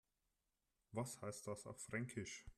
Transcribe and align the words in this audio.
Was 0.93 1.21
heißt 1.21 1.45
das 1.45 1.67
auf 1.67 1.79
Fränkisch? 1.79 2.43